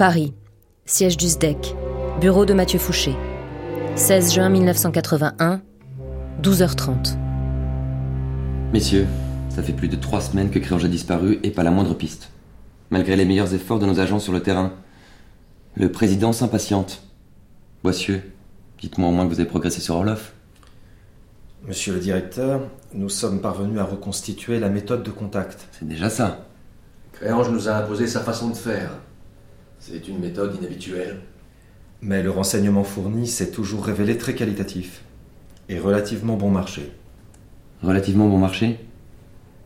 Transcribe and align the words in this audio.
Paris. 0.00 0.32
Siège 0.86 1.18
du 1.18 1.28
SDEC. 1.28 1.76
Bureau 2.22 2.46
de 2.46 2.54
Mathieu 2.54 2.78
Fouché. 2.78 3.14
16 3.96 4.32
juin 4.32 4.48
1981, 4.48 5.60
12h30. 6.40 7.18
Messieurs, 8.72 9.06
ça 9.50 9.62
fait 9.62 9.74
plus 9.74 9.88
de 9.88 9.96
trois 9.96 10.22
semaines 10.22 10.48
que 10.48 10.58
Créange 10.58 10.86
a 10.86 10.88
disparu 10.88 11.38
et 11.42 11.50
pas 11.50 11.64
la 11.64 11.70
moindre 11.70 11.92
piste. 11.92 12.30
Malgré 12.88 13.14
les 13.14 13.26
meilleurs 13.26 13.52
efforts 13.52 13.78
de 13.78 13.84
nos 13.84 14.00
agents 14.00 14.20
sur 14.20 14.32
le 14.32 14.40
terrain. 14.40 14.72
Le 15.74 15.92
président 15.92 16.32
s'impatiente. 16.32 17.02
Boissieu, 17.82 18.22
dites-moi 18.80 19.10
au 19.10 19.12
moins 19.12 19.26
que 19.26 19.34
vous 19.34 19.40
avez 19.40 19.50
progressé 19.50 19.82
sur 19.82 19.96
Orloff. 19.96 20.32
Monsieur 21.68 21.92
le 21.92 22.00
directeur, 22.00 22.62
nous 22.94 23.10
sommes 23.10 23.42
parvenus 23.42 23.78
à 23.78 23.84
reconstituer 23.84 24.60
la 24.60 24.70
méthode 24.70 25.02
de 25.02 25.10
contact. 25.10 25.68
C'est 25.72 25.86
déjà 25.86 26.08
ça. 26.08 26.46
Créange 27.12 27.50
nous 27.50 27.68
a 27.68 27.74
imposé 27.74 28.06
sa 28.06 28.20
façon 28.20 28.48
de 28.48 28.56
faire. 28.56 28.92
C'est 29.82 30.08
une 30.08 30.18
méthode 30.18 30.56
inhabituelle. 30.60 31.20
Mais 32.02 32.22
le 32.22 32.30
renseignement 32.30 32.84
fourni 32.84 33.26
s'est 33.26 33.50
toujours 33.50 33.82
révélé 33.82 34.18
très 34.18 34.34
qualitatif 34.34 35.02
et 35.70 35.78
relativement 35.78 36.36
bon 36.36 36.50
marché. 36.50 36.92
Relativement 37.82 38.28
bon 38.28 38.36
marché? 38.36 38.78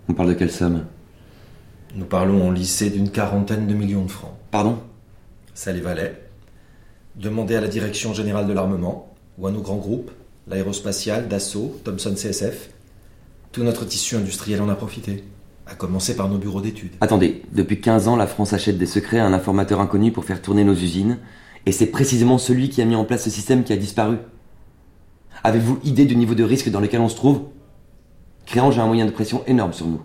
On 0.09 0.15
parle 0.15 0.29
de 0.29 0.35
quelle 0.35 0.53
somme? 0.53 0.85
Nous 1.97 2.05
parlons 2.05 2.47
en 2.47 2.53
lycée 2.53 2.91
d'une 2.91 3.11
quarantaine 3.11 3.67
de 3.67 3.75
millions 3.75 4.05
de 4.05 4.11
francs. 4.11 4.37
Pardon? 4.53 4.79
Ça 5.53 5.73
les 5.73 5.81
valait. 5.81 6.23
Demandez 7.17 7.57
à 7.57 7.61
la 7.61 7.69
Direction 7.69 8.15
générale 8.15 8.47
de 8.47 8.53
l'armement 8.53 9.13
ou 9.39 9.49
à 9.49 9.51
nos 9.51 9.63
grands 9.63 9.79
groupes, 9.79 10.13
l'aérospatial, 10.47 11.27
Dassault, 11.27 11.81
Thomson 11.83 12.15
CSF. 12.15 12.71
Tout 13.51 13.65
notre 13.65 13.85
tissu 13.85 14.15
industriel 14.15 14.63
en 14.63 14.69
a 14.69 14.77
profité, 14.77 15.25
à 15.67 15.75
commencer 15.75 16.17
par 16.17 16.29
nos 16.29 16.39
bureaux 16.39 16.61
d'études. 16.61 16.93
Attendez, 17.01 17.43
depuis 17.53 17.81
15 17.81 18.09
ans, 18.09 18.17
la 18.17 18.27
France 18.27 18.53
achète 18.53 18.79
des 18.79 18.87
secrets 18.87 19.19
à 19.19 19.27
un 19.27 19.33
informateur 19.33 19.81
inconnu 19.81 20.13
pour 20.13 20.25
faire 20.25 20.43
tourner 20.43 20.65
nos 20.65 20.75
usines, 20.75 21.19
et 21.67 21.73
c'est 21.73 21.87
précisément 21.87 22.39
celui 22.39 22.69
qui 22.69 22.83
a 22.83 22.85
mis 22.85 22.97
en 22.97 23.05
place 23.05 23.25
ce 23.25 23.31
système 23.31 23.65
qui 23.65 23.73
a 23.73 23.77
disparu. 23.77 24.17
Avez-vous 25.43 25.79
idée 25.85 26.05
du 26.05 26.17
niveau 26.17 26.35
de 26.35 26.45
risque 26.45 26.71
dans 26.71 26.81
lequel 26.81 27.01
on 27.01 27.09
se 27.09 27.17
trouve? 27.17 27.43
Créange 28.47 28.79
a 28.79 28.83
un 28.83 28.87
moyen 28.87 29.07
de 29.07 29.11
pression 29.11 29.43
énorme 29.47 29.73
sur 29.73 29.87
nous. 29.87 30.03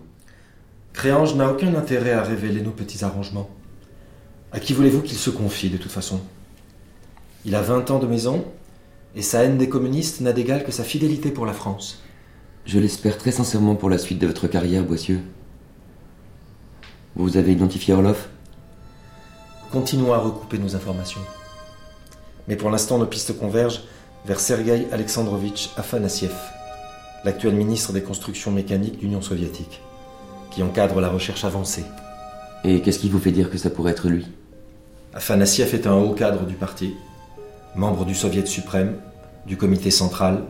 Créange 0.92 1.34
n'a 1.34 1.50
aucun 1.50 1.74
intérêt 1.74 2.12
à 2.12 2.22
révéler 2.22 2.62
nos 2.62 2.70
petits 2.70 3.04
arrangements. 3.04 3.50
À 4.52 4.60
qui 4.60 4.72
voulez-vous 4.72 5.02
qu'il 5.02 5.18
se 5.18 5.30
confie 5.30 5.70
de 5.70 5.76
toute 5.76 5.92
façon? 5.92 6.20
Il 7.44 7.54
a 7.54 7.62
20 7.62 7.90
ans 7.90 7.98
de 7.98 8.06
maison, 8.06 8.44
et 9.14 9.22
sa 9.22 9.44
haine 9.44 9.58
des 9.58 9.68
communistes 9.68 10.20
n'a 10.20 10.32
d'égal 10.32 10.64
que 10.64 10.72
sa 10.72 10.84
fidélité 10.84 11.30
pour 11.30 11.46
la 11.46 11.52
France. 11.52 12.02
Je 12.66 12.78
l'espère 12.78 13.18
très 13.18 13.30
sincèrement 13.30 13.74
pour 13.74 13.90
la 13.90 13.98
suite 13.98 14.18
de 14.18 14.26
votre 14.26 14.46
carrière, 14.46 14.84
Boissieu. 14.84 15.20
Vous 17.20 17.36
avez 17.36 17.52
identifié 17.52 17.92
Orloff? 17.92 18.30
Continuons 19.70 20.14
à 20.14 20.18
recouper 20.18 20.56
nos 20.56 20.74
informations. 20.74 21.20
Mais 22.48 22.56
pour 22.56 22.70
l'instant, 22.70 22.96
nos 22.96 23.04
pistes 23.04 23.38
convergent 23.38 23.82
vers 24.24 24.40
Sergei 24.40 24.86
Alexandrovitch 24.90 25.68
Afanassiev, 25.76 26.32
l'actuel 27.26 27.54
ministre 27.56 27.92
des 27.92 28.02
Constructions 28.02 28.50
mécaniques 28.50 28.98
d'Union 28.98 29.20
soviétique, 29.20 29.82
qui 30.50 30.62
encadre 30.62 30.98
la 31.02 31.10
recherche 31.10 31.44
avancée. 31.44 31.84
Et 32.64 32.80
qu'est-ce 32.80 32.98
qui 32.98 33.10
vous 33.10 33.18
fait 33.18 33.32
dire 33.32 33.50
que 33.50 33.58
ça 33.58 33.68
pourrait 33.68 33.92
être 33.92 34.08
lui? 34.08 34.26
Afanassiev 35.12 35.74
est 35.74 35.86
un 35.86 35.96
haut 35.96 36.14
cadre 36.14 36.46
du 36.46 36.54
parti, 36.54 36.94
membre 37.76 38.06
du 38.06 38.14
Soviet 38.14 38.46
suprême, 38.46 38.96
du 39.46 39.58
comité 39.58 39.90
central, 39.90 40.44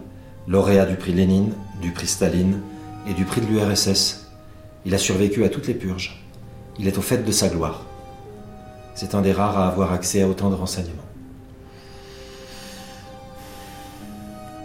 lauréat 0.47 0.87
du 0.87 0.95
prix 0.95 1.15
Lénine, 1.15 1.53
du 1.83 1.91
prix 1.91 2.07
Staline 2.07 2.61
et 3.09 3.13
du 3.13 3.25
prix 3.25 3.41
de 3.41 3.47
l'URSS. 3.47 4.31
Il 4.87 4.95
a 4.95 4.99
survécu 4.99 5.43
à 5.43 5.49
toutes 5.49 5.67
les 5.67 5.75
purges. 5.75 6.25
Il 6.79 6.89
est 6.89 6.99
au 6.99 7.03
fait 7.03 7.25
de 7.25 7.33
sa 7.33 7.49
gloire. 7.49 7.83
C'est 8.95 9.15
un 9.15 9.23
des 9.23 9.33
rares 9.33 9.59
à 9.59 9.69
avoir 9.69 9.93
accès 9.93 10.23
à 10.23 10.29
autant 10.29 10.51
de 10.51 10.55
renseignements. 10.55 11.03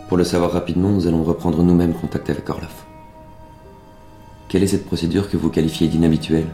Pour 0.08 0.18
le 0.18 0.24
savoir 0.24 0.52
rapidement, 0.52 0.90
nous 0.90 1.08
allons 1.08 1.24
reprendre 1.24 1.64
nous-mêmes 1.64 1.94
contact 1.94 2.30
avec 2.30 2.50
Orloff. 2.50 2.86
Quelle 4.48 4.64
est 4.64 4.68
cette 4.68 4.86
procédure 4.86 5.30
que 5.30 5.38
vous 5.38 5.50
qualifiez 5.50 5.88
d'inhabituelle? 5.88 6.48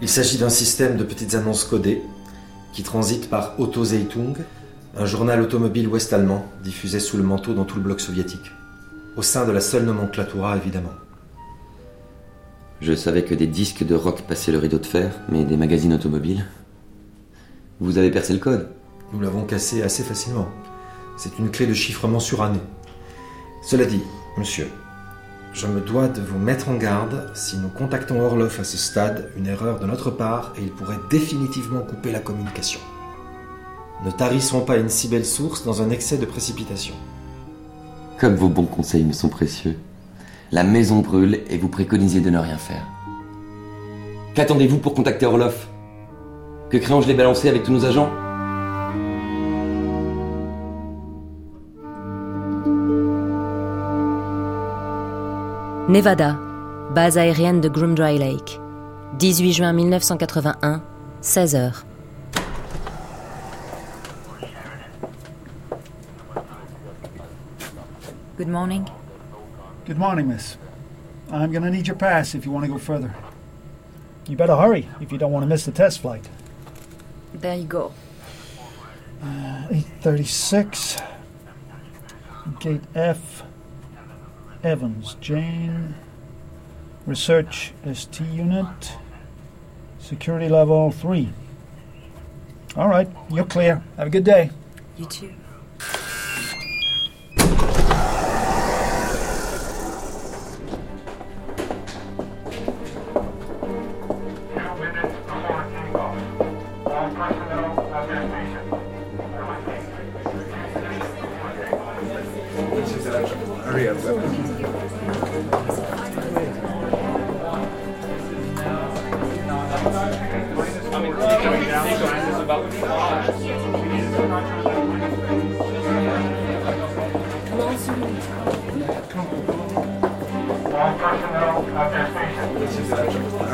Il 0.00 0.08
s'agit 0.08 0.38
d'un 0.38 0.50
système 0.50 0.96
de 0.96 1.04
petites 1.04 1.34
annonces 1.34 1.64
codées 1.64 2.02
qui 2.72 2.82
transitent 2.82 3.30
par 3.30 3.60
Autozeitung, 3.60 4.34
un 4.96 5.06
journal 5.06 5.40
automobile 5.40 5.86
ouest-allemand 5.86 6.44
diffusé 6.64 6.98
sous 6.98 7.16
le 7.16 7.22
manteau 7.22 7.54
dans 7.54 7.64
tout 7.64 7.76
le 7.76 7.82
bloc 7.82 8.00
soviétique. 8.00 8.50
Au 9.16 9.22
sein 9.22 9.46
de 9.46 9.52
la 9.52 9.60
seule 9.60 9.84
nomenclatura, 9.84 10.56
évidemment. 10.56 10.90
Je 12.82 12.94
savais 12.94 13.22
que 13.22 13.36
des 13.36 13.46
disques 13.46 13.86
de 13.86 13.94
rock 13.94 14.22
passaient 14.22 14.50
le 14.50 14.58
rideau 14.58 14.78
de 14.78 14.86
fer, 14.86 15.14
mais 15.28 15.44
des 15.44 15.56
magazines 15.56 15.94
automobiles. 15.94 16.44
Vous 17.78 17.96
avez 17.96 18.10
percé 18.10 18.32
le 18.32 18.40
code 18.40 18.70
Nous 19.12 19.20
l'avons 19.20 19.44
cassé 19.44 19.82
assez 19.82 20.02
facilement. 20.02 20.48
C'est 21.16 21.38
une 21.38 21.52
clé 21.52 21.68
de 21.68 21.74
chiffrement 21.74 22.18
surannée. 22.18 22.58
Cela 23.62 23.84
dit, 23.84 24.02
monsieur, 24.36 24.66
je 25.52 25.68
me 25.68 25.80
dois 25.80 26.08
de 26.08 26.20
vous 26.20 26.40
mettre 26.40 26.70
en 26.70 26.74
garde. 26.74 27.30
Si 27.34 27.56
nous 27.56 27.68
contactons 27.68 28.20
Orloff 28.20 28.58
à 28.58 28.64
ce 28.64 28.76
stade, 28.76 29.30
une 29.36 29.46
erreur 29.46 29.78
de 29.78 29.86
notre 29.86 30.10
part 30.10 30.52
et 30.58 30.62
il 30.62 30.72
pourrait 30.72 30.98
définitivement 31.08 31.82
couper 31.82 32.10
la 32.10 32.18
communication. 32.18 32.80
Ne 34.04 34.10
tarissons 34.10 34.62
pas 34.62 34.78
une 34.78 34.88
si 34.88 35.06
belle 35.06 35.24
source 35.24 35.64
dans 35.64 35.82
un 35.82 35.90
excès 35.90 36.18
de 36.18 36.26
précipitation. 36.26 36.96
Comme 38.18 38.34
vos 38.34 38.48
bons 38.48 38.66
conseils 38.66 39.04
me 39.04 39.12
sont 39.12 39.28
précieux. 39.28 39.78
La 40.52 40.64
maison 40.64 40.98
brûle 40.98 41.40
et 41.48 41.56
vous 41.56 41.68
préconisez 41.68 42.20
de 42.20 42.28
ne 42.28 42.38
rien 42.38 42.58
faire. 42.58 42.86
Qu'attendez-vous 44.34 44.76
pour 44.76 44.92
contacter 44.92 45.24
Orloff? 45.24 45.66
Que 46.68 46.76
Créange 46.76 47.06
l'ait 47.06 47.14
balancé 47.14 47.48
avec 47.48 47.62
tous 47.62 47.72
nos 47.72 47.86
agents? 47.86 48.10
Nevada, 55.88 56.38
base 56.94 57.16
aérienne 57.16 57.62
de 57.62 57.70
Groom 57.70 57.94
Dry 57.94 58.18
Lake. 58.18 58.60
18 59.18 59.52
juin 59.54 59.72
1981, 59.72 60.82
16h. 61.22 61.84
Good 68.36 68.48
morning. 68.48 68.84
Good 69.92 69.98
morning, 69.98 70.28
miss. 70.28 70.56
I'm 71.30 71.52
gonna 71.52 71.70
need 71.70 71.86
your 71.86 71.96
pass 71.96 72.34
if 72.34 72.46
you 72.46 72.50
want 72.50 72.64
to 72.64 72.72
go 72.72 72.78
further. 72.78 73.14
You 74.26 74.38
better 74.38 74.56
hurry 74.56 74.88
if 75.02 75.12
you 75.12 75.18
don't 75.18 75.30
want 75.30 75.42
to 75.42 75.46
miss 75.46 75.66
the 75.66 75.70
test 75.70 76.00
flight. 76.00 76.26
There 77.34 77.54
you 77.54 77.64
go. 77.64 77.92
Uh, 79.22 79.66
836. 79.70 80.96
Gate 82.58 82.80
F. 82.94 83.42
Evans. 84.64 85.16
Jane. 85.20 85.94
Research 87.04 87.74
ST 87.84 88.26
unit. 88.30 88.96
Security 89.98 90.48
level 90.48 90.90
3. 90.90 91.28
All 92.76 92.88
right, 92.88 93.10
you're 93.28 93.44
clear. 93.44 93.82
Have 93.98 94.06
a 94.06 94.10
good 94.10 94.24
day. 94.24 94.52
You 94.96 95.04
too. 95.04 95.34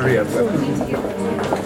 free 0.08 0.16
up. 0.16 1.57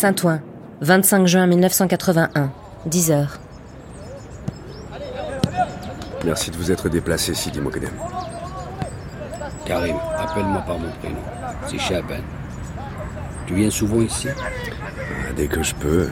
Saint-Ouen, 0.00 0.40
25 0.80 1.26
juin 1.26 1.46
1981, 1.46 2.50
10 2.86 3.10
heures. 3.10 3.38
Merci 6.24 6.50
de 6.50 6.56
vous 6.56 6.72
être 6.72 6.88
déplacé, 6.88 7.34
Sidi 7.34 7.60
Mokedem. 7.60 7.90
Karim, 9.66 9.96
appelle-moi 10.16 10.62
par 10.62 10.78
mon 10.78 10.90
prénom. 11.00 11.18
C'est 11.66 11.76
Chaban. 11.78 12.14
Tu 13.46 13.52
viens 13.52 13.68
souvent 13.68 14.00
ici? 14.00 14.28
Ah, 14.30 15.32
Dès 15.36 15.48
que 15.48 15.62
je 15.62 15.74
peux. 15.74 16.08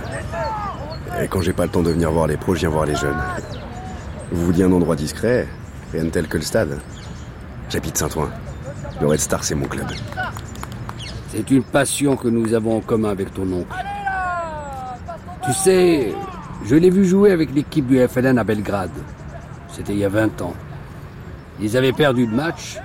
Et 1.22 1.26
quand 1.28 1.40
j'ai 1.40 1.54
pas 1.54 1.64
le 1.64 1.70
temps 1.70 1.82
de 1.82 1.90
venir 1.90 2.12
voir 2.12 2.26
les 2.26 2.36
pros, 2.36 2.54
je 2.54 2.60
viens 2.60 2.68
voir 2.68 2.84
les 2.84 2.94
jeunes. 2.94 3.16
Vous 4.30 4.44
vouliez 4.44 4.64
un 4.64 4.72
endroit 4.72 4.96
discret 4.96 5.48
Rien 5.94 6.04
de 6.04 6.10
tel 6.10 6.28
que 6.28 6.36
le 6.36 6.42
stade. 6.44 6.78
J'habite 7.70 7.96
Saint-Ouen. 7.96 8.28
Le 9.00 9.06
Red 9.06 9.20
Star, 9.20 9.42
c'est 9.42 9.54
mon 9.54 9.66
club. 9.66 9.86
C'est 11.28 11.50
une 11.50 11.62
passion 11.62 12.16
que 12.16 12.28
nous 12.28 12.54
avons 12.54 12.78
en 12.78 12.80
commun 12.80 13.10
avec 13.10 13.34
ton 13.34 13.50
oncle. 13.52 13.76
Tu 15.44 15.52
sais, 15.52 16.14
je 16.64 16.74
l'ai 16.74 16.90
vu 16.90 17.04
jouer 17.04 17.32
avec 17.32 17.54
l'équipe 17.54 17.86
du 17.86 18.06
FLN 18.06 18.38
à 18.38 18.44
Belgrade. 18.44 18.90
C'était 19.70 19.92
il 19.92 19.98
y 19.98 20.04
a 20.04 20.08
20 20.08 20.40
ans. 20.40 20.54
Ils 21.60 21.76
avaient 21.76 21.92
perdu 21.92 22.26
le 22.26 22.34
match, 22.34 22.78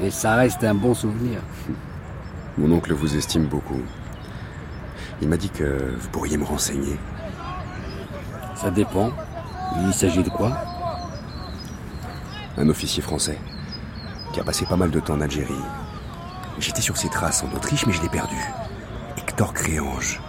mais 0.00 0.10
ça 0.10 0.36
reste 0.36 0.64
un 0.64 0.74
bon 0.74 0.94
souvenir. 0.94 1.40
Mon 2.58 2.72
oncle 2.72 2.94
vous 2.94 3.16
estime 3.16 3.44
beaucoup. 3.44 3.80
Il 5.20 5.28
m'a 5.28 5.36
dit 5.36 5.50
que 5.50 5.94
vous 5.98 6.08
pourriez 6.08 6.36
me 6.36 6.44
renseigner. 6.44 6.96
Ça 8.54 8.70
dépend. 8.70 9.10
Il 9.86 9.92
s'agit 9.92 10.22
de 10.22 10.30
quoi? 10.30 10.56
Un 12.56 12.68
officier 12.68 13.02
français 13.02 13.38
qui 14.32 14.40
a 14.40 14.44
passé 14.44 14.64
pas 14.64 14.76
mal 14.76 14.90
de 14.90 15.00
temps 15.00 15.14
en 15.14 15.20
Algérie. 15.20 15.52
J'étais 16.58 16.82
sur 16.82 16.96
ses 16.96 17.08
traces 17.08 17.42
en 17.42 17.54
Autriche, 17.56 17.86
mais 17.86 17.92
je 17.92 18.02
l'ai 18.02 18.08
perdu. 18.08 18.36
Hector 19.16 19.52
Créange. 19.52 20.20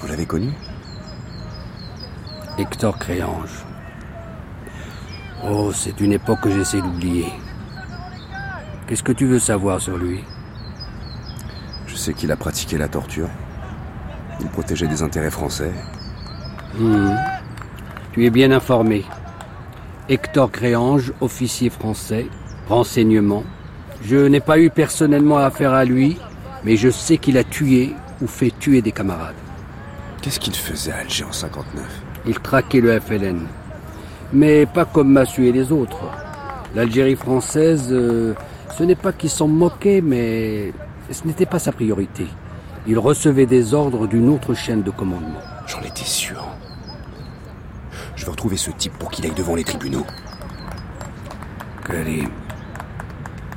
Vous 0.00 0.06
l'avez 0.08 0.26
connu? 0.26 0.52
Hector 2.58 2.98
Créange. 2.98 3.64
Oh, 5.44 5.72
c'est 5.72 6.00
une 6.00 6.12
époque 6.12 6.40
que 6.40 6.50
j'essaie 6.50 6.80
d'oublier. 6.80 7.26
Qu'est-ce 8.86 9.02
que 9.02 9.12
tu 9.12 9.26
veux 9.26 9.38
savoir 9.38 9.80
sur 9.80 9.96
lui? 9.96 10.24
Je 11.86 11.96
sais 11.96 12.14
qu'il 12.14 12.30
a 12.30 12.36
pratiqué 12.36 12.78
la 12.78 12.88
torture. 12.88 13.28
Il 14.40 14.48
protégeait 14.48 14.88
des 14.88 15.02
intérêts 15.02 15.30
français. 15.30 15.72
Hmm. 16.78 17.14
Tu 18.12 18.26
es 18.26 18.30
bien 18.30 18.50
informé. 18.50 19.04
Hector 20.08 20.50
Créange, 20.50 21.12
officier 21.20 21.70
français, 21.70 22.26
renseignement. 22.68 23.44
Je 24.04 24.16
n'ai 24.16 24.40
pas 24.40 24.58
eu 24.58 24.68
personnellement 24.68 25.38
affaire 25.38 25.72
à 25.72 25.84
lui, 25.84 26.18
mais 26.64 26.76
je 26.76 26.90
sais 26.90 27.18
qu'il 27.18 27.38
a 27.38 27.44
tué 27.44 27.94
ou 28.20 28.26
fait 28.26 28.52
tuer 28.58 28.82
des 28.82 28.90
camarades. 28.90 29.36
Qu'est-ce 30.20 30.40
qu'il 30.40 30.54
faisait 30.54 30.92
à 30.92 30.98
Alger 30.98 31.24
en 31.24 31.32
59 31.32 31.84
Il 32.26 32.38
traquait 32.40 32.80
le 32.80 32.98
FLN. 32.98 33.46
Mais 34.32 34.66
pas 34.66 34.84
comme 34.84 35.12
Massu 35.12 35.46
et 35.46 35.52
les 35.52 35.70
autres. 35.70 36.02
L'Algérie 36.74 37.16
française, 37.16 37.88
euh, 37.90 38.34
ce 38.76 38.82
n'est 38.82 38.96
pas 38.96 39.12
qu'il 39.12 39.30
s'en 39.30 39.46
moquait, 39.46 40.00
mais 40.00 40.72
ce 41.10 41.26
n'était 41.26 41.46
pas 41.46 41.58
sa 41.60 41.70
priorité. 41.70 42.26
Il 42.88 42.98
recevait 42.98 43.46
des 43.46 43.72
ordres 43.74 44.08
d'une 44.08 44.28
autre 44.28 44.54
chaîne 44.54 44.82
de 44.82 44.90
commandement. 44.90 45.40
J'en 45.68 45.80
étais 45.82 46.04
sûr. 46.04 46.44
Je 48.16 48.24
vais 48.24 48.30
retrouver 48.30 48.56
ce 48.56 48.70
type 48.72 48.94
pour 48.98 49.10
qu'il 49.10 49.24
aille 49.26 49.34
devant 49.34 49.54
les 49.54 49.64
tribunaux. 49.64 50.06
Karim, 51.86 52.30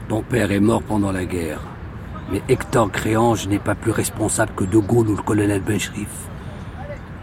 ton 0.07 0.21
père 0.21 0.51
est 0.51 0.59
mort 0.59 0.83
pendant 0.83 1.11
la 1.11 1.25
guerre. 1.25 1.61
Mais 2.31 2.41
Hector 2.49 2.91
Créange 2.91 3.47
n'est 3.47 3.59
pas 3.59 3.75
plus 3.75 3.91
responsable 3.91 4.51
que 4.55 4.63
De 4.63 4.77
Gaulle 4.77 5.09
ou 5.09 5.15
le 5.15 5.21
colonel 5.21 5.61
Benchrif. 5.61 6.09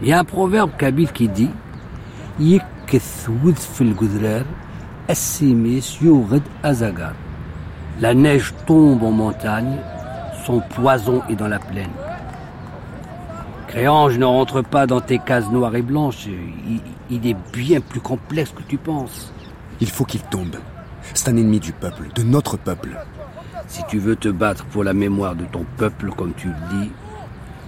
Il 0.01 0.07
y 0.07 0.13
a 0.13 0.19
un 0.19 0.23
proverbe 0.23 0.71
kabyle 0.77 1.11
qui 1.11 1.29
dit. 1.29 1.49
La 8.01 8.13
neige 8.13 8.53
tombe 8.65 9.03
en 9.03 9.11
montagne, 9.11 9.77
son 10.45 10.59
poison 10.59 11.21
est 11.29 11.35
dans 11.35 11.47
la 11.47 11.59
plaine. 11.59 11.89
Créange 13.67 14.17
ne 14.17 14.25
rentre 14.25 14.61
pas 14.61 14.87
dans 14.87 15.01
tes 15.01 15.19
cases 15.19 15.49
noires 15.49 15.75
et 15.75 15.81
blanches. 15.81 16.27
Il 17.09 17.27
est 17.27 17.37
bien 17.51 17.81
plus 17.81 18.01
complexe 18.01 18.51
que 18.51 18.63
tu 18.63 18.77
penses. 18.77 19.33
Il 19.79 19.89
faut 19.89 20.05
qu'il 20.05 20.21
tombe. 20.21 20.57
C'est 21.13 21.29
un 21.29 21.37
ennemi 21.37 21.59
du 21.59 21.73
peuple, 21.73 22.07
de 22.15 22.23
notre 22.23 22.57
peuple. 22.57 22.97
Si 23.67 23.83
tu 23.89 23.99
veux 23.99 24.15
te 24.15 24.29
battre 24.29 24.65
pour 24.65 24.83
la 24.83 24.93
mémoire 24.93 25.35
de 25.35 25.45
ton 25.45 25.65
peuple, 25.77 26.11
comme 26.11 26.33
tu 26.33 26.47
le 26.47 26.53
dis, 26.77 26.91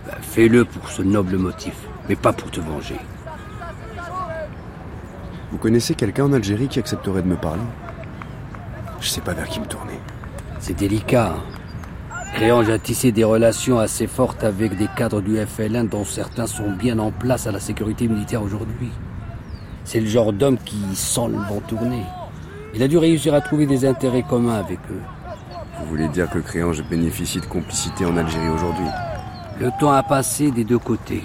ben, 0.08 0.16
fais-le 0.22 0.66
pour 0.66 0.90
ce 0.90 1.02
noble 1.02 1.38
motif, 1.38 1.76
mais 2.10 2.16
pas 2.16 2.34
pour 2.34 2.52
te 2.52 2.60
venger. 2.60 3.00
Vous 5.52 5.58
connaissez 5.58 5.96
quelqu'un 5.96 6.26
en 6.26 6.34
Algérie 6.34 6.68
qui 6.68 6.80
accepterait 6.80 7.22
de 7.22 7.28
me 7.28 7.36
parler? 7.36 7.62
Je 9.00 9.08
sais 9.08 9.22
pas 9.22 9.34
vers 9.34 9.48
qui 9.48 9.60
me 9.60 9.66
tourner. 9.66 10.00
C'est 10.60 10.74
délicat. 10.74 11.36
hein. 11.36 12.18
Créange 12.34 12.70
a 12.70 12.80
tissé 12.80 13.12
des 13.12 13.24
relations 13.24 13.80
assez 13.80 14.08
fortes 14.08 14.44
avec 14.44 14.76
des 14.78 14.88
cadres 14.98 15.22
du 15.22 15.38
FLN 15.38 15.88
dont 15.88 16.04
certains 16.04 16.48
sont 16.48 16.72
bien 16.72 17.00
en 17.00 17.12
place 17.12 17.48
à 17.48 17.52
la 17.52 17.60
sécurité 17.60 18.08
militaire 18.08 18.42
aujourd'hui. 18.44 18.90
C'est 19.86 20.02
le 20.02 20.08
genre 20.08 20.34
d'homme 20.34 20.58
qui 20.58 20.96
sent 20.96 21.28
le 21.30 21.38
vent 21.38 21.62
tourner. 21.68 22.04
Il 22.76 22.84
a 22.84 22.90
dû 22.90 22.98
réussir 22.98 23.34
à 23.34 23.40
trouver 23.40 23.66
des 23.66 23.86
intérêts 23.86 24.24
communs 24.24 24.56
avec 24.56 24.80
eux. 24.92 25.02
Vous 25.80 25.86
voulez 25.86 26.10
dire 26.10 26.30
que 26.30 26.40
Créange 26.40 26.84
bénéficie 26.84 27.40
de 27.40 27.46
complicité 27.46 28.06
en 28.06 28.18
Algérie 28.18 28.50
aujourd'hui? 28.50 28.88
Le 29.62 29.72
temps 29.80 29.94
a 29.94 30.04
passé 30.04 30.52
des 30.52 30.66
deux 30.66 30.78
côtés. 30.78 31.24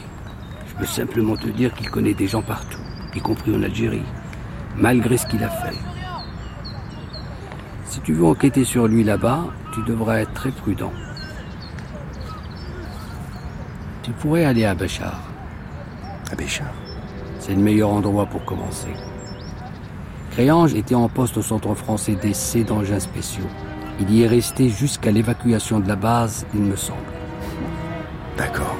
Je 0.68 0.74
peux 0.76 0.86
simplement 0.86 1.36
te 1.36 1.48
dire 1.48 1.74
qu'il 1.74 1.90
connaît 1.90 2.14
des 2.14 2.28
gens 2.28 2.42
partout, 2.42 2.78
y 3.16 3.20
compris 3.20 3.52
en 3.52 3.64
Algérie, 3.64 4.04
malgré 4.76 5.16
ce 5.16 5.26
qu'il 5.26 5.42
a 5.42 5.48
fait. 5.48 5.76
Si 7.84 7.98
tu 8.00 8.12
veux 8.12 8.26
enquêter 8.26 8.62
sur 8.62 8.86
lui 8.86 9.02
là-bas, 9.02 9.46
tu 9.74 9.82
devras 9.82 10.18
être 10.18 10.32
très 10.32 10.52
prudent. 10.52 10.92
Tu 14.04 14.12
pourrais 14.12 14.44
aller 14.44 14.64
à 14.64 14.76
Béchar. 14.76 15.20
À 16.30 16.36
Béchar 16.36 16.72
C'est 17.40 17.56
le 17.56 17.60
meilleur 17.60 17.90
endroit 17.90 18.26
pour 18.26 18.44
commencer. 18.44 18.94
Créange 20.30 20.74
était 20.74 20.94
en 20.94 21.08
poste 21.08 21.36
au 21.36 21.42
centre 21.42 21.74
français 21.74 22.14
d'essai 22.14 22.62
d'engins 22.62 23.00
spéciaux. 23.00 23.48
Il 24.00 24.10
y 24.12 24.22
est 24.22 24.26
resté 24.26 24.68
jusqu'à 24.68 25.10
l'évacuation 25.10 25.80
de 25.80 25.88
la 25.88 25.96
base, 25.96 26.46
il 26.54 26.60
me 26.60 26.76
semble. 26.76 26.98
D'accord. 28.36 28.76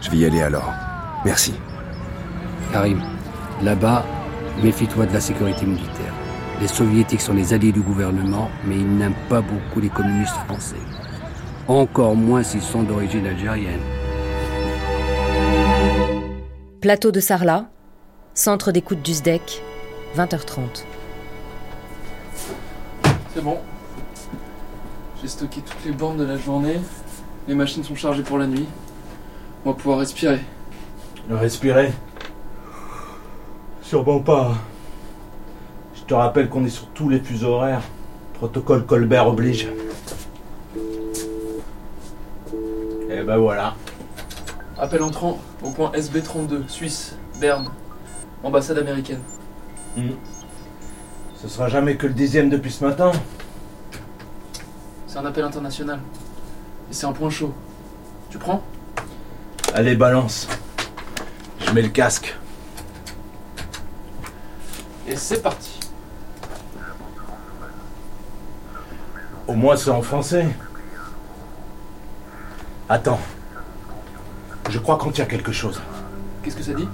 Je 0.00 0.10
vais 0.10 0.18
y 0.18 0.24
aller 0.26 0.42
alors. 0.42 0.72
Merci. 1.24 1.54
Karim, 2.72 3.00
là-bas, 3.62 4.04
méfie-toi 4.62 5.06
de 5.06 5.12
la 5.12 5.20
sécurité 5.20 5.66
militaire. 5.66 6.12
Les 6.60 6.68
soviétiques 6.68 7.20
sont 7.20 7.34
les 7.34 7.52
alliés 7.52 7.72
du 7.72 7.80
gouvernement, 7.80 8.48
mais 8.66 8.76
ils 8.76 8.96
n'aiment 8.96 9.14
pas 9.28 9.40
beaucoup 9.40 9.80
les 9.80 9.88
communistes 9.88 10.36
français. 10.46 10.76
Encore 11.68 12.14
moins 12.14 12.42
s'ils 12.42 12.62
sont 12.62 12.82
d'origine 12.82 13.26
algérienne. 13.26 13.80
Plateau 16.80 17.10
de 17.10 17.20
Sarlat, 17.20 17.68
centre 18.34 18.70
d'écoute 18.70 19.02
du 19.02 19.12
SDEC, 19.14 19.62
20h30. 20.16 20.84
C'est 23.34 23.42
bon. 23.42 23.58
J'ai 25.20 25.28
stocké 25.28 25.60
toutes 25.60 25.84
les 25.84 25.92
bornes 25.92 26.16
de 26.16 26.24
la 26.24 26.38
journée. 26.38 26.80
Les 27.46 27.54
machines 27.54 27.84
sont 27.84 27.94
chargées 27.94 28.22
pour 28.22 28.38
la 28.38 28.46
nuit. 28.46 28.66
On 29.64 29.70
va 29.70 29.76
pouvoir 29.76 29.98
respirer. 29.98 30.40
Respirer? 31.28 31.92
Sûrement 33.82 34.20
pas. 34.20 34.54
Je 35.94 36.02
te 36.04 36.14
rappelle 36.14 36.48
qu'on 36.48 36.64
est 36.64 36.70
sur 36.70 36.86
tous 36.88 37.10
les 37.10 37.20
fuseaux 37.20 37.54
horaires. 37.54 37.82
Protocole 38.34 38.86
Colbert 38.86 39.28
oblige. 39.28 39.68
Et 43.10 43.22
ben 43.22 43.36
voilà. 43.36 43.74
Appel 44.78 45.02
entrant 45.02 45.38
au 45.62 45.70
point 45.70 45.90
SB32, 45.92 46.68
Suisse, 46.68 47.16
Berne. 47.38 47.68
Ambassade 48.42 48.78
américaine. 48.78 49.20
Hmm. 49.96 50.10
Ce 51.36 51.48
sera 51.48 51.68
jamais 51.68 51.96
que 51.96 52.06
le 52.06 52.12
dixième 52.12 52.50
depuis 52.50 52.70
ce 52.70 52.84
matin. 52.84 53.12
C'est 55.06 55.18
un 55.18 55.24
appel 55.24 55.44
international. 55.44 56.00
Et 56.90 56.94
c'est 56.94 57.06
un 57.06 57.12
point 57.12 57.30
chaud. 57.30 57.54
Tu 58.28 58.36
prends? 58.36 58.62
Allez, 59.72 59.96
balance. 59.96 60.48
Je 61.60 61.70
mets 61.72 61.82
le 61.82 61.88
casque. 61.88 62.36
Et 65.08 65.16
c'est 65.16 65.42
parti. 65.42 65.80
Au 69.46 69.54
moins 69.54 69.76
c'est 69.76 69.90
en 69.90 70.02
français. 70.02 70.46
Attends. 72.88 73.20
Je 74.68 74.78
crois 74.78 74.98
qu'on 74.98 75.10
tient 75.10 75.24
quelque 75.24 75.52
chose. 75.52 75.80
Qu'est-ce 76.42 76.56
que 76.56 76.62
ça 76.62 76.74
dit? 76.74 76.88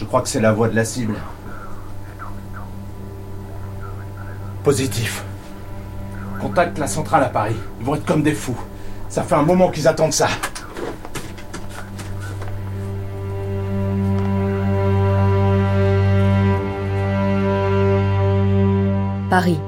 Je 0.00 0.06
crois 0.06 0.22
que 0.22 0.30
c'est 0.30 0.40
la 0.40 0.54
voix 0.54 0.66
de 0.68 0.74
la 0.74 0.86
cible. 0.86 1.14
Positif. 4.64 5.22
Contacte 6.40 6.78
la 6.78 6.86
centrale 6.86 7.22
à 7.22 7.28
Paris. 7.28 7.54
Ils 7.78 7.84
vont 7.84 7.96
être 7.96 8.06
comme 8.06 8.22
des 8.22 8.32
fous. 8.32 8.58
Ça 9.10 9.22
fait 9.22 9.34
un 9.34 9.42
moment 9.42 9.70
qu'ils 9.70 9.86
attendent 9.86 10.14
ça. 10.14 10.28
Paris. 19.28 19.60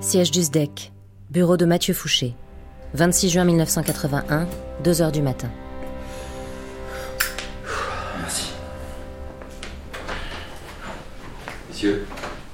Siège 0.00 0.32
du 0.32 0.42
SDEC. 0.42 0.92
Bureau 1.30 1.56
de 1.56 1.66
Mathieu 1.66 1.94
Fouché. 1.94 2.34
26 2.94 3.30
juin 3.30 3.44
1981, 3.44 4.48
2 4.82 5.02
heures 5.02 5.12
du 5.12 5.22
matin. 5.22 5.50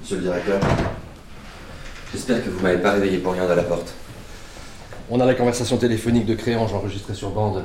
Monsieur 0.08 0.24
le 0.24 0.32
directeur, 0.32 0.58
j'espère 2.10 2.42
que 2.42 2.48
vous 2.48 2.60
m'avez 2.60 2.78
pas 2.78 2.92
réveillé 2.92 3.18
pour 3.18 3.34
rien 3.34 3.46
à 3.46 3.54
la 3.54 3.62
porte. 3.62 3.92
on 5.10 5.20
a 5.20 5.26
la 5.26 5.34
conversation 5.34 5.76
téléphonique 5.76 6.24
de 6.24 6.34
Créange 6.34 6.72
enregistrée 6.72 7.12
sur 7.12 7.28
bande. 7.28 7.62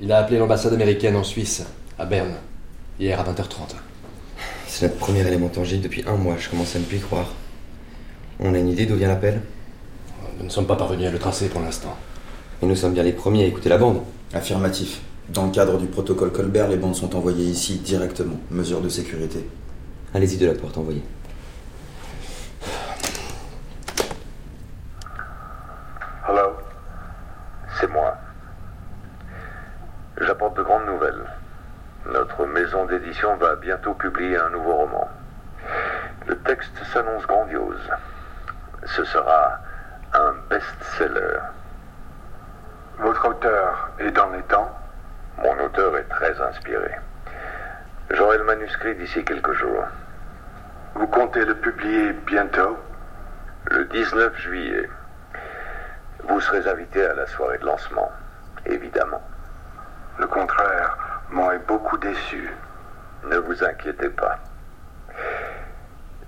Il 0.00 0.10
a 0.10 0.16
appelé 0.16 0.38
l'ambassade 0.38 0.72
américaine 0.72 1.14
en 1.14 1.24
Suisse, 1.24 1.66
à 1.98 2.06
Berne, 2.06 2.36
hier 2.98 3.20
à 3.20 3.22
20h30. 3.22 3.74
C'est 4.66 4.86
notre 4.86 4.96
premier 4.98 5.20
élément 5.26 5.48
tangible 5.48 5.82
depuis 5.82 6.02
un 6.06 6.16
mois, 6.16 6.36
je 6.38 6.48
commence 6.48 6.74
à 6.74 6.78
ne 6.78 6.84
plus 6.84 6.96
y 6.96 7.00
croire. 7.00 7.34
On 8.40 8.54
a 8.54 8.58
une 8.58 8.68
idée 8.70 8.86
d'où 8.86 8.96
vient 8.96 9.08
l'appel? 9.08 9.42
Nous 10.38 10.46
ne 10.46 10.50
sommes 10.50 10.66
pas 10.66 10.76
parvenus 10.76 11.08
à 11.08 11.10
le 11.10 11.18
tracer 11.18 11.48
pour 11.48 11.60
l'instant. 11.60 11.94
Et 12.62 12.66
nous 12.66 12.76
sommes 12.76 12.94
bien 12.94 13.02
les 13.02 13.12
premiers 13.12 13.44
à 13.44 13.46
écouter 13.46 13.68
la 13.68 13.76
bande. 13.76 14.00
Affirmatif. 14.32 15.02
Dans 15.28 15.44
le 15.44 15.52
cadre 15.52 15.76
du 15.76 15.84
protocole 15.84 16.32
Colbert, 16.32 16.68
les 16.68 16.78
bandes 16.78 16.96
sont 16.96 17.14
envoyées 17.14 17.44
ici 17.44 17.76
directement. 17.76 18.40
Mesure 18.50 18.80
de 18.80 18.88
sécurité. 18.88 19.46
Allez-y 20.14 20.38
de 20.38 20.46
la 20.46 20.54
porte, 20.54 20.78
envoyez. 20.78 21.02
Hello, 26.28 26.56
c'est 27.80 27.90
moi. 27.90 28.14
J'apporte 30.20 30.58
de 30.58 30.62
grandes 30.62 30.84
nouvelles. 30.84 31.24
Notre 32.12 32.44
maison 32.78 32.86
d'édition 32.86 33.36
va 33.36 33.56
bientôt 33.56 33.94
publier 33.94 34.36
un 34.38 34.50
nouveau 34.50 34.72
roman. 34.72 35.08
Le 36.26 36.36
texte 36.38 36.76
s'annonce 36.92 37.26
grandiose. 37.26 37.90
Ce 38.84 39.04
sera 39.04 39.58
un 40.14 40.34
best-seller. 40.48 41.40
Votre 42.98 43.28
auteur 43.30 43.90
est 43.98 44.12
dans 44.12 44.30
les 44.30 44.42
temps? 44.42 44.70
Mon 45.42 45.58
auteur 45.64 45.96
est 45.96 46.08
très 46.08 46.40
inspiré. 46.40 46.94
J'aurai 48.10 48.38
le 48.38 48.44
manuscrit 48.44 48.94
d'ici 48.94 49.24
quelques 49.24 49.54
jours. 49.54 49.84
Vous 50.94 51.08
comptez 51.08 51.44
le 51.44 51.56
publier 51.56 52.12
bientôt? 52.26 52.78
Le 53.70 53.86
19 53.86 54.36
juillet. 54.38 54.88
Vous 56.28 56.40
serez 56.40 56.68
invité 56.68 57.04
à 57.04 57.14
la 57.14 57.26
soirée 57.26 57.58
de 57.58 57.66
lancement, 57.66 58.12
évidemment. 58.66 59.22
Le 60.18 60.26
contraire 60.26 60.96
m'aurait 61.30 61.60
beaucoup 61.66 61.98
déçu. 61.98 62.48
Ne 63.24 63.38
vous 63.38 63.64
inquiétez 63.64 64.08
pas. 64.10 64.38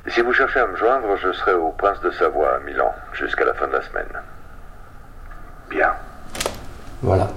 Si 0.08 0.22
vous 0.22 0.32
cherchez 0.32 0.58
à 0.58 0.66
me 0.66 0.76
joindre, 0.76 1.16
je 1.16 1.32
serai 1.32 1.54
au 1.54 1.70
Prince 1.70 2.00
de 2.00 2.10
Savoie 2.10 2.56
à 2.56 2.58
Milan 2.60 2.92
jusqu'à 3.12 3.44
la 3.44 3.54
fin 3.54 3.68
de 3.68 3.72
la 3.72 3.82
semaine. 3.82 4.08
Bien. 5.68 5.92
Voilà. 7.02 7.28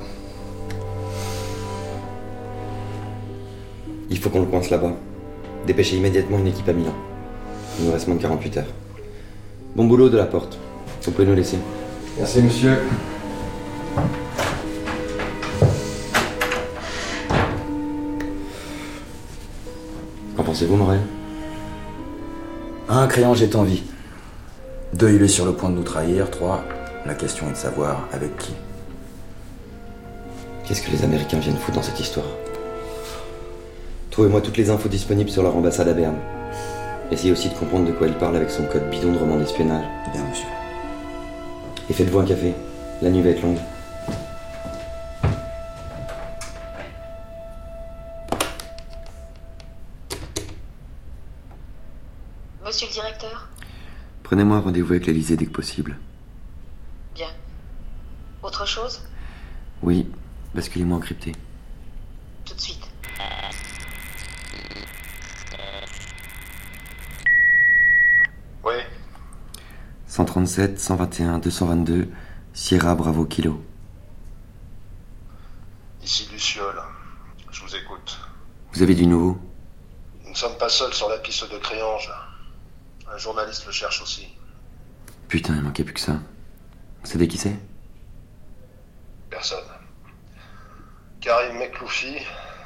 Il 4.10 4.20
faut 4.20 4.30
qu'on 4.30 4.42
le 4.42 4.48
coince 4.48 4.70
là-bas. 4.70 4.92
Dépêchez 5.68 5.98
immédiatement 5.98 6.40
une 6.40 6.48
équipe 6.48 6.68
à 6.68 6.74
Milan. 6.74 6.94
Il 7.80 7.86
nous 7.86 7.92
reste 7.92 8.08
moins 8.08 8.18
de 8.18 8.22
48 8.22 8.58
heures. 8.58 8.74
Bon 9.76 9.86
boulot 9.86 10.10
de 10.10 10.18
la 10.18 10.26
porte. 10.26 10.58
Vous 11.04 11.12
pouvez 11.12 11.28
nous 11.28 11.36
laisser. 11.36 11.58
Merci, 12.18 12.42
monsieur. 12.42 12.78
Pensez-vous, 20.54 20.76
Morel 20.76 21.00
Un, 22.88 23.08
Créange 23.08 23.42
est 23.42 23.56
en 23.56 23.64
vie. 23.64 23.82
Deux, 24.94 25.12
il 25.16 25.24
est 25.24 25.28
sur 25.28 25.46
le 25.46 25.54
point 25.54 25.72
de 25.72 25.76
nous 25.76 25.82
trahir. 25.82 26.30
Trois, 26.30 26.64
la 27.08 27.16
question 27.16 27.48
est 27.48 27.54
de 27.54 27.58
savoir 27.58 28.08
avec 28.14 28.38
qui. 28.38 28.54
Qu'est-ce 30.64 30.84
que 30.84 30.92
les 30.92 31.04
Américains 31.04 31.40
viennent 31.40 31.58
foutre 31.58 31.78
dans 31.78 31.82
cette 31.82 32.00
histoire 32.00 32.28
Trouvez-moi 34.12 34.42
toutes 34.42 34.58
les 34.58 34.70
infos 34.70 34.90
disponibles 34.90 35.32
sur 35.32 35.42
leur 35.42 35.58
ambassade 35.58 35.88
à 35.88 35.94
Berne. 35.94 36.20
Essayez 37.10 37.32
aussi 37.32 37.50
de 37.50 37.56
comprendre 37.56 37.88
de 37.88 37.92
quoi 37.92 38.06
ils 38.06 38.14
parlent 38.14 38.36
avec 38.36 38.52
son 38.52 38.66
code 38.66 38.88
bidon 38.92 39.12
de 39.12 39.18
roman 39.18 39.38
d'espionnage. 39.38 39.86
Bien, 40.14 40.22
monsieur. 40.30 40.48
Et 41.90 41.94
faites-vous 41.94 42.20
un 42.20 42.26
café. 42.26 42.54
La 43.02 43.10
nuit 43.10 43.24
va 43.24 43.32
être 43.32 43.42
longue. 43.42 43.58
Prenez-moi 54.34 54.58
un 54.58 54.62
rendez-vous 54.62 54.94
avec 54.94 55.06
l'Elysée 55.06 55.38
dès 55.38 55.46
que 55.46 55.52
possible. 55.52 55.96
Bien. 57.14 57.28
Autre 58.42 58.66
chose? 58.66 59.04
Oui, 59.84 60.10
basculez-moi 60.56 60.98
encrypté. 60.98 61.34
Tout 62.44 62.56
de 62.56 62.60
suite. 62.60 62.84
Oui, 68.64 68.74
137, 70.08 70.80
121, 70.80 71.38
222, 71.38 72.10
Sierra 72.56 72.96
Bravo 72.96 73.26
Kilo. 73.26 73.62
ici 76.04 76.28
Luciole. 76.32 76.82
Je 77.52 77.62
vous 77.62 77.76
écoute. 77.76 78.20
Vous 78.74 78.82
avez 78.82 78.96
du 78.96 79.06
nouveau? 79.06 79.38
Nous 80.24 80.32
ne 80.32 80.36
sommes 80.36 80.58
pas 80.58 80.70
seuls 80.70 80.96
sur 80.96 81.08
la 81.08 81.20
piste 81.20 81.52
de 81.52 81.60
Créange. 81.60 82.10
Un 83.12 83.18
journaliste 83.18 83.66
le 83.66 83.72
cherche 83.72 84.02
aussi. 84.02 84.28
Putain, 85.28 85.56
il 85.56 85.62
manquait 85.62 85.84
plus 85.84 85.94
que 85.94 86.00
ça. 86.00 86.20
Vous 87.02 87.10
savez 87.10 87.28
qui 87.28 87.38
c'est? 87.38 87.56
Personne. 89.30 89.66
Karim 91.22 91.58
Mekloufi, 91.58 92.18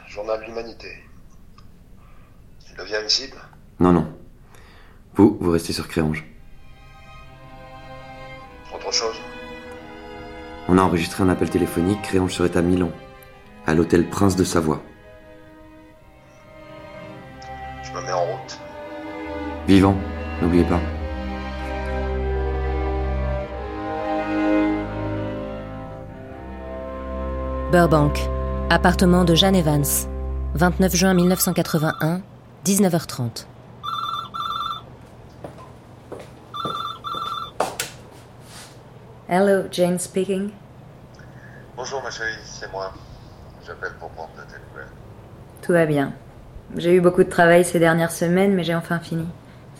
journal 0.07 0.43
L'Humanité. 0.45 1.03
Il 2.69 2.75
devient 2.75 2.99
une 3.03 3.09
cible? 3.09 3.37
Non, 3.79 3.91
non. 3.91 4.13
Vous, 5.15 5.37
vous 5.39 5.51
restez 5.51 5.73
sur 5.73 5.87
Créange. 5.87 6.23
Autre 8.73 8.91
chose? 8.91 9.15
On 10.67 10.77
a 10.77 10.81
enregistré 10.81 11.23
un 11.23 11.29
appel 11.29 11.49
téléphonique, 11.49 12.01
Créange 12.01 12.33
serait 12.33 12.55
à 12.57 12.61
Milan, 12.61 12.91
à 13.65 13.73
l'hôtel 13.73 14.09
Prince 14.09 14.35
de 14.35 14.43
Savoie. 14.43 14.81
Je 17.83 17.91
me 17.91 18.01
mets 18.01 18.11
en 18.11 18.25
route. 18.25 18.59
Vivant, 19.67 19.97
n'oubliez 20.41 20.63
pas. 20.63 20.79
Burbank. 27.71 28.17
Appartement 28.69 29.23
de 29.25 29.35
Jeanne 29.35 29.55
Evans. 29.55 30.07
29 30.55 30.95
juin 30.95 31.13
1981, 31.13 32.21
19h30. 32.65 33.45
Hello, 39.29 39.63
Jane 39.69 39.99
speaking. 39.99 40.51
Bonjour 41.75 42.01
ma 42.01 42.09
chérie, 42.09 42.31
c'est 42.43 42.71
moi. 42.71 42.93
J'appelle 43.65 43.91
pour 43.99 44.09
prendre 44.11 44.31
de 44.37 44.41
tes 44.41 44.57
nouvelles. 44.69 44.91
Tout 45.61 45.73
va 45.73 45.85
bien. 45.85 46.13
J'ai 46.77 46.95
eu 46.95 47.01
beaucoup 47.01 47.23
de 47.23 47.29
travail 47.29 47.65
ces 47.65 47.79
dernières 47.79 48.11
semaines, 48.11 48.53
mais 48.53 48.63
j'ai 48.63 48.75
enfin 48.75 48.99
fini. 48.99 49.27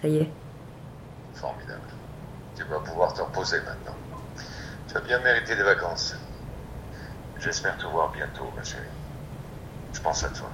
Ça 0.01 0.09
y 0.09 0.17
est. 0.17 0.29
Pouvoir 2.97 3.13
te 3.13 3.21
reposer 3.21 3.61
maintenant. 3.61 3.95
Tu 4.87 4.97
as 4.97 5.01
bien 5.01 5.19
mérité 5.19 5.55
des 5.55 5.61
vacances. 5.61 6.15
J'espère 7.35 7.77
te 7.77 7.85
voir 7.85 8.11
bientôt, 8.11 8.51
ma 8.55 8.63
chérie. 8.63 8.87
Je 9.93 10.01
pense 10.01 10.23
à 10.23 10.29
toi. 10.29 10.49